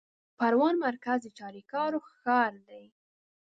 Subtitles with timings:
[0.03, 0.03] د
[0.39, 2.85] پروان مرکز د چاریکارو ښار دی